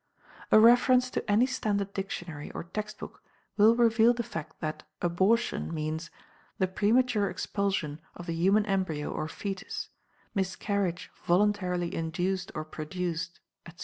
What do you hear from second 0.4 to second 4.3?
A reference to any standard dictionary or textbook will reveal the